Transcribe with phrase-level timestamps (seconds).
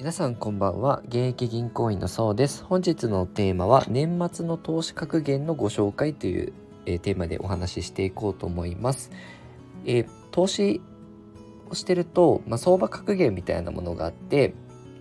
[0.00, 1.02] 皆さんこんばんは。
[1.08, 2.64] 現役銀行員のそうです。
[2.64, 6.54] 本日のテーマは年末の投資格言のご紹介という、
[6.86, 9.10] えー、テーマでお話ししていこうと思います、
[9.84, 10.80] えー、投資
[11.68, 14.54] をしてると、まあ、相場格言みたいなものがあって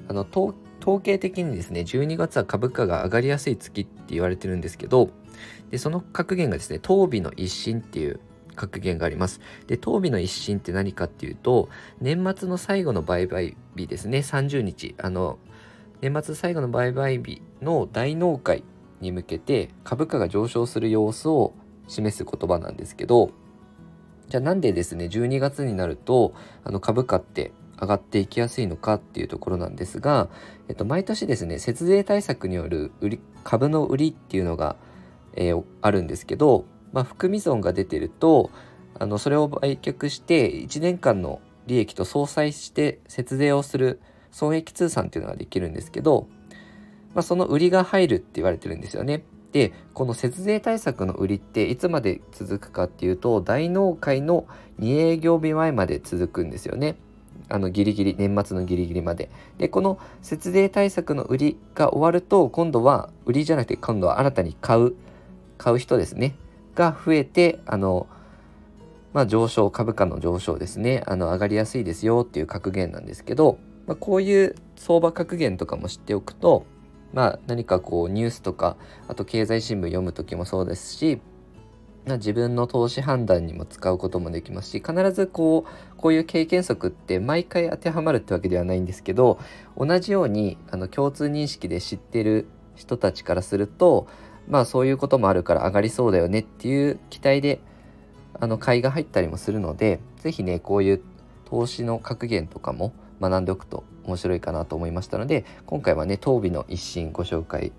[0.10, 0.54] あの統
[1.00, 5.12] 計的にですね12月は株価が上がりやすい月って言われてるんですけど
[5.72, 8.20] でその格言がですね当美の一新っていう
[8.60, 9.40] 格言があります。
[9.68, 11.70] で、当日の一新って何かっていうと、
[12.02, 15.40] 年末の最後の売買日ですね、30日、あの、
[16.02, 18.64] 年末最後の売買日の大納会
[19.02, 21.54] に向けて株価が上昇する様子を
[21.88, 23.32] 示す言葉なんですけど、
[24.28, 27.52] じゃあなんでですね、12月になると、あの株価って
[27.82, 30.30] 上がっていきやすいのかっていうところなんですが、
[30.68, 34.76] えっと、毎年ですね、節税対策による売り株の売りっていうのが、
[35.34, 38.50] えー、あるんですけど、まあ、含み損が出てると
[38.98, 44.02] あのそれを売却して1年間の利益と相殺して節税をする
[44.32, 46.28] 損益通算っていうのができるんですけど、
[47.14, 49.24] まあ、その売りが入るって言われてるんですよね。
[49.52, 54.46] でこの節税対策の売りっていつまで続くかっていうと大納会の
[54.80, 56.98] 2営業日前まで続くんですよね。
[57.52, 59.32] あのギリギリ年末のギリギリまで。
[59.58, 64.96] でこの節税対策の売りが終わると今度は売りじゃなくて今度は新たに買う
[65.58, 66.36] 買う人ですね
[66.80, 68.08] が増えてあの、
[69.12, 71.04] まあ、上昇株価の上昇ですね。
[71.06, 76.66] あの上がりやすいですよっていう格言なんですけど、まあ、こういう相場格言とかも知っておくと、
[77.14, 78.78] まあ、何かこうニュースとか
[79.10, 81.20] あと経済新聞読む時もそうですし
[82.06, 89.38] 自分の投資判断にも使うこともできますし必ずこうこういう経験則って毎回当てはまるってわけではないんですけど
[89.78, 94.08] 同じようにあの共通認識で知ってる人たちからすると
[94.50, 97.60] まあそういうこともあるから上がりそうだよねっていう期待で
[98.40, 101.02] あの買いが入ったりもするので是非ねこういう
[101.46, 107.72] 投資の格言とかも学んでおくと面白いかなと思いましたので今回はね当美の一新ご紹介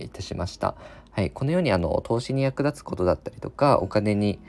[0.00, 0.74] いたしました。
[1.10, 4.40] はい、このようにあの投資に役立つことだったりとかお金に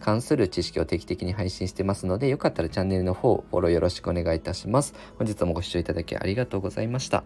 [0.00, 4.94] 関する知識を定期的に配信してますのでよかったらチャンネルの方フォローよろしくお願いいたします。
[5.18, 7.24] 本日もご視聴いただきありがとうございました。